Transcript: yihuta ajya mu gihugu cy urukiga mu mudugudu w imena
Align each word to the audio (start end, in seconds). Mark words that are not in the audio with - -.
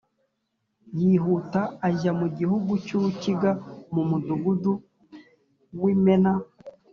yihuta 0.99 1.61
ajya 1.87 2.11
mu 2.19 2.27
gihugu 2.37 2.71
cy 2.85 2.91
urukiga 2.97 3.49
mu 3.93 4.01
mudugudu 4.09 4.73
w 5.81 5.83
imena 5.95 6.31